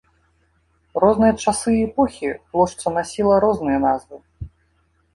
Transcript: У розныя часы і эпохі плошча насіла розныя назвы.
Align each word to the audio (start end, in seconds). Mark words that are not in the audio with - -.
У 0.97 1.03
розныя 1.03 1.33
часы 1.43 1.69
і 1.77 1.85
эпохі 1.89 2.33
плошча 2.49 2.97
насіла 2.99 3.35
розныя 3.49 3.77
назвы. 3.89 4.15